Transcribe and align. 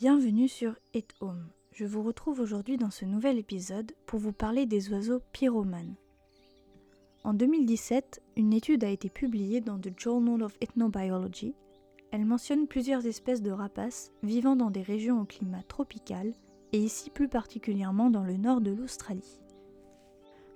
Bienvenue 0.00 0.48
sur 0.48 0.76
It 0.94 1.12
Home. 1.20 1.50
Je 1.72 1.84
vous 1.84 2.02
retrouve 2.02 2.40
aujourd'hui 2.40 2.78
dans 2.78 2.88
ce 2.88 3.04
nouvel 3.04 3.36
épisode 3.36 3.92
pour 4.06 4.18
vous 4.18 4.32
parler 4.32 4.64
des 4.64 4.90
oiseaux 4.90 5.20
pyromanes. 5.34 5.94
En 7.22 7.34
2017, 7.34 8.22
une 8.38 8.54
étude 8.54 8.82
a 8.82 8.88
été 8.88 9.10
publiée 9.10 9.60
dans 9.60 9.78
The 9.78 9.90
Journal 9.94 10.42
of 10.42 10.56
Ethnobiology. 10.62 11.54
Elle 12.12 12.24
mentionne 12.24 12.66
plusieurs 12.66 13.04
espèces 13.04 13.42
de 13.42 13.50
rapaces 13.50 14.10
vivant 14.22 14.56
dans 14.56 14.70
des 14.70 14.80
régions 14.80 15.20
au 15.20 15.26
climat 15.26 15.62
tropical 15.64 16.32
et 16.72 16.78
ici 16.78 17.10
plus 17.10 17.28
particulièrement 17.28 18.08
dans 18.08 18.24
le 18.24 18.38
nord 18.38 18.62
de 18.62 18.70
l'Australie. 18.70 19.42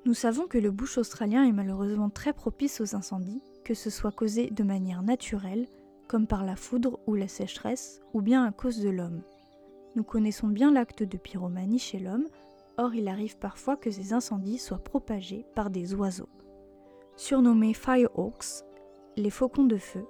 Nous 0.06 0.14
savons 0.14 0.46
que 0.46 0.56
le 0.56 0.70
bush 0.70 0.96
australien 0.96 1.44
est 1.44 1.52
malheureusement 1.52 2.08
très 2.08 2.32
propice 2.32 2.80
aux 2.80 2.96
incendies, 2.96 3.42
que 3.62 3.74
ce 3.74 3.90
soit 3.90 4.10
causé 4.10 4.48
de 4.48 4.62
manière 4.62 5.02
naturelle, 5.02 5.66
comme 6.08 6.26
par 6.26 6.44
la 6.44 6.56
foudre 6.56 6.98
ou 7.06 7.14
la 7.14 7.28
sécheresse, 7.28 8.00
ou 8.14 8.22
bien 8.22 8.42
à 8.42 8.50
cause 8.50 8.80
de 8.80 8.88
l'homme. 8.88 9.20
Nous 9.96 10.04
connaissons 10.04 10.48
bien 10.48 10.72
l'acte 10.72 11.02
de 11.02 11.16
pyromanie 11.16 11.78
chez 11.78 11.98
l'homme, 11.98 12.26
or 12.78 12.94
il 12.94 13.08
arrive 13.08 13.38
parfois 13.38 13.76
que 13.76 13.90
ces 13.90 14.12
incendies 14.12 14.58
soient 14.58 14.78
propagés 14.78 15.46
par 15.54 15.70
des 15.70 15.94
oiseaux. 15.94 16.28
Surnommés 17.16 17.74
firehawks, 17.74 18.64
les 19.16 19.30
faucons 19.30 19.64
de 19.64 19.76
feu, 19.76 20.04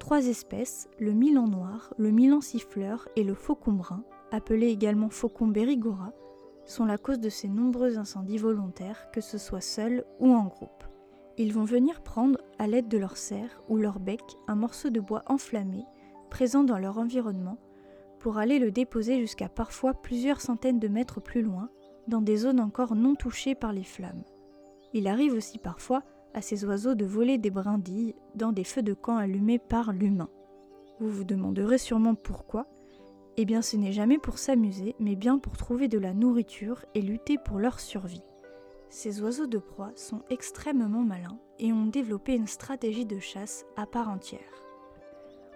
trois 0.00 0.26
espèces, 0.26 0.88
le 0.98 1.12
milan 1.12 1.46
noir, 1.46 1.94
le 1.96 2.10
milan 2.10 2.40
siffleur 2.40 3.08
et 3.14 3.22
le 3.22 3.34
faucon 3.34 3.72
brun, 3.72 4.02
appelé 4.32 4.66
également 4.66 5.10
faucon 5.10 5.46
berigora, 5.46 6.12
sont 6.66 6.84
la 6.84 6.98
cause 6.98 7.20
de 7.20 7.28
ces 7.28 7.48
nombreux 7.48 7.98
incendies 7.98 8.38
volontaires, 8.38 9.10
que 9.12 9.20
ce 9.20 9.38
soit 9.38 9.60
seuls 9.60 10.04
ou 10.18 10.32
en 10.32 10.44
groupe. 10.44 10.84
Ils 11.38 11.52
vont 11.52 11.64
venir 11.64 12.02
prendre, 12.02 12.38
à 12.58 12.66
l'aide 12.66 12.88
de 12.88 12.98
leur 12.98 13.16
serre 13.16 13.62
ou 13.68 13.76
leur 13.76 14.00
bec, 14.00 14.22
un 14.48 14.56
morceau 14.56 14.90
de 14.90 15.00
bois 15.00 15.22
enflammé, 15.26 15.84
présent 16.30 16.64
dans 16.64 16.78
leur 16.78 16.98
environnement, 16.98 17.58
pour 18.20 18.38
aller 18.38 18.58
le 18.58 18.70
déposer 18.70 19.18
jusqu'à 19.18 19.48
parfois 19.48 19.94
plusieurs 19.94 20.40
centaines 20.40 20.78
de 20.78 20.88
mètres 20.88 21.20
plus 21.20 21.42
loin, 21.42 21.70
dans 22.06 22.20
des 22.20 22.36
zones 22.36 22.60
encore 22.60 22.94
non 22.94 23.14
touchées 23.14 23.54
par 23.54 23.72
les 23.72 23.82
flammes. 23.82 24.22
Il 24.92 25.08
arrive 25.08 25.34
aussi 25.34 25.58
parfois 25.58 26.02
à 26.34 26.42
ces 26.42 26.64
oiseaux 26.64 26.94
de 26.94 27.04
voler 27.04 27.38
des 27.38 27.50
brindilles 27.50 28.14
dans 28.34 28.52
des 28.52 28.64
feux 28.64 28.82
de 28.82 28.94
camp 28.94 29.16
allumés 29.16 29.58
par 29.58 29.92
l'humain. 29.92 30.28
Vous 31.00 31.08
vous 31.08 31.24
demanderez 31.24 31.78
sûrement 31.78 32.14
pourquoi 32.14 32.66
Eh 33.36 33.44
bien 33.44 33.62
ce 33.62 33.76
n'est 33.76 33.92
jamais 33.92 34.18
pour 34.18 34.38
s'amuser, 34.38 34.94
mais 35.00 35.16
bien 35.16 35.38
pour 35.38 35.56
trouver 35.56 35.88
de 35.88 35.98
la 35.98 36.12
nourriture 36.12 36.84
et 36.94 37.00
lutter 37.00 37.38
pour 37.44 37.58
leur 37.58 37.80
survie. 37.80 38.22
Ces 38.90 39.22
oiseaux 39.22 39.46
de 39.46 39.58
proie 39.58 39.92
sont 39.94 40.22
extrêmement 40.30 41.02
malins 41.02 41.38
et 41.58 41.72
ont 41.72 41.86
développé 41.86 42.34
une 42.34 42.48
stratégie 42.48 43.06
de 43.06 43.18
chasse 43.18 43.64
à 43.76 43.86
part 43.86 44.10
entière. 44.10 44.40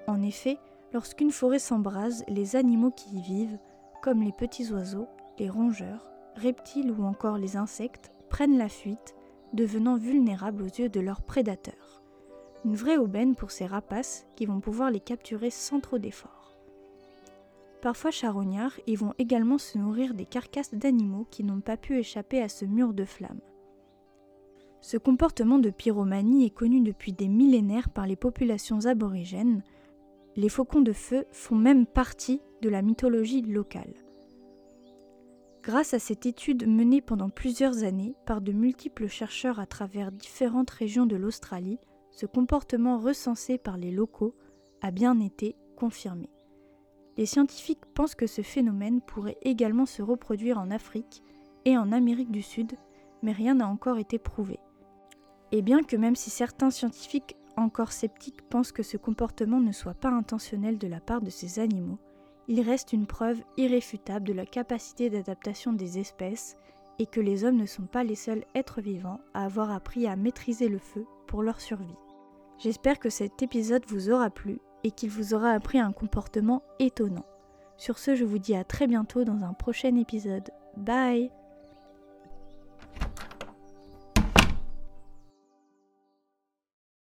En 0.06 0.22
effet, 0.22 0.58
Lorsqu'une 0.94 1.32
forêt 1.32 1.58
s'embrase, 1.58 2.24
les 2.28 2.54
animaux 2.54 2.92
qui 2.92 3.16
y 3.16 3.20
vivent, 3.20 3.58
comme 4.00 4.22
les 4.22 4.30
petits 4.30 4.72
oiseaux, 4.72 5.08
les 5.40 5.50
rongeurs, 5.50 6.08
reptiles 6.36 6.92
ou 6.92 7.02
encore 7.02 7.36
les 7.36 7.56
insectes, 7.56 8.12
prennent 8.30 8.56
la 8.56 8.68
fuite, 8.68 9.16
devenant 9.52 9.96
vulnérables 9.96 10.62
aux 10.62 10.66
yeux 10.66 10.88
de 10.88 11.00
leurs 11.00 11.22
prédateurs. 11.22 12.00
Une 12.64 12.76
vraie 12.76 12.96
aubaine 12.96 13.34
pour 13.34 13.50
ces 13.50 13.66
rapaces 13.66 14.24
qui 14.36 14.46
vont 14.46 14.60
pouvoir 14.60 14.92
les 14.92 15.00
capturer 15.00 15.50
sans 15.50 15.80
trop 15.80 15.98
d'efforts. 15.98 16.56
Parfois 17.82 18.12
charognards, 18.12 18.78
ils 18.86 18.96
vont 18.96 19.14
également 19.18 19.58
se 19.58 19.76
nourrir 19.76 20.14
des 20.14 20.26
carcasses 20.26 20.74
d'animaux 20.74 21.26
qui 21.28 21.42
n'ont 21.42 21.60
pas 21.60 21.76
pu 21.76 21.98
échapper 21.98 22.40
à 22.40 22.48
ce 22.48 22.64
mur 22.64 22.94
de 22.94 23.04
flammes. 23.04 23.42
Ce 24.80 24.96
comportement 24.96 25.58
de 25.58 25.70
pyromanie 25.70 26.46
est 26.46 26.54
connu 26.54 26.82
depuis 26.82 27.12
des 27.12 27.28
millénaires 27.28 27.88
par 27.88 28.06
les 28.06 28.16
populations 28.16 28.86
aborigènes, 28.86 29.62
les 30.36 30.48
faucons 30.48 30.80
de 30.80 30.92
feu 30.92 31.24
font 31.30 31.54
même 31.54 31.86
partie 31.86 32.40
de 32.62 32.68
la 32.68 32.82
mythologie 32.82 33.42
locale. 33.42 33.94
Grâce 35.62 35.94
à 35.94 35.98
cette 35.98 36.26
étude 36.26 36.66
menée 36.68 37.00
pendant 37.00 37.30
plusieurs 37.30 37.84
années 37.84 38.14
par 38.26 38.40
de 38.40 38.52
multiples 38.52 39.06
chercheurs 39.06 39.60
à 39.60 39.66
travers 39.66 40.12
différentes 40.12 40.70
régions 40.70 41.06
de 41.06 41.16
l'Australie, 41.16 41.78
ce 42.10 42.26
comportement 42.26 42.98
recensé 42.98 43.58
par 43.58 43.76
les 43.76 43.90
locaux 43.90 44.34
a 44.82 44.90
bien 44.90 45.18
été 45.20 45.56
confirmé. 45.76 46.28
Les 47.16 47.26
scientifiques 47.26 47.86
pensent 47.94 48.14
que 48.14 48.26
ce 48.26 48.42
phénomène 48.42 49.00
pourrait 49.00 49.38
également 49.42 49.86
se 49.86 50.02
reproduire 50.02 50.58
en 50.58 50.70
Afrique 50.70 51.22
et 51.64 51.78
en 51.78 51.92
Amérique 51.92 52.30
du 52.30 52.42
Sud, 52.42 52.72
mais 53.22 53.32
rien 53.32 53.54
n'a 53.54 53.68
encore 53.68 53.98
été 53.98 54.18
prouvé. 54.18 54.58
Et 55.52 55.62
bien 55.62 55.82
que 55.82 55.96
même 55.96 56.16
si 56.16 56.28
certains 56.28 56.70
scientifiques 56.70 57.36
encore 57.56 57.92
sceptiques 57.92 58.42
pensent 58.48 58.72
que 58.72 58.82
ce 58.82 58.96
comportement 58.96 59.60
ne 59.60 59.72
soit 59.72 59.94
pas 59.94 60.10
intentionnel 60.10 60.78
de 60.78 60.86
la 60.86 61.00
part 61.00 61.20
de 61.20 61.30
ces 61.30 61.58
animaux, 61.58 61.98
il 62.48 62.60
reste 62.60 62.92
une 62.92 63.06
preuve 63.06 63.42
irréfutable 63.56 64.26
de 64.26 64.32
la 64.32 64.46
capacité 64.46 65.08
d'adaptation 65.08 65.72
des 65.72 65.98
espèces 65.98 66.56
et 66.98 67.06
que 67.06 67.20
les 67.20 67.44
hommes 67.44 67.56
ne 67.56 67.66
sont 67.66 67.86
pas 67.86 68.04
les 68.04 68.14
seuls 68.14 68.44
êtres 68.54 68.80
vivants 68.80 69.20
à 69.32 69.44
avoir 69.44 69.70
appris 69.70 70.06
à 70.06 70.16
maîtriser 70.16 70.68
le 70.68 70.78
feu 70.78 71.06
pour 71.26 71.42
leur 71.42 71.60
survie. 71.60 71.96
J'espère 72.58 72.98
que 72.98 73.10
cet 73.10 73.42
épisode 73.42 73.84
vous 73.88 74.10
aura 74.10 74.30
plu 74.30 74.60
et 74.84 74.90
qu'il 74.90 75.10
vous 75.10 75.34
aura 75.34 75.50
appris 75.50 75.78
un 75.78 75.92
comportement 75.92 76.62
étonnant. 76.78 77.26
Sur 77.76 77.98
ce, 77.98 78.14
je 78.14 78.24
vous 78.24 78.38
dis 78.38 78.54
à 78.54 78.62
très 78.62 78.86
bientôt 78.86 79.24
dans 79.24 79.42
un 79.42 79.54
prochain 79.54 79.96
épisode. 79.96 80.50
Bye 80.76 81.43